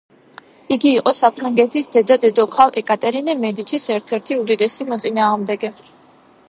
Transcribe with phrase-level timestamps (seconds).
[0.75, 5.75] იგი იყო საფრანგეთის დედა დედოფალ ეკატერინე მედიჩის ერთ-ერთი უდიდესი მოწინააღმდეგე.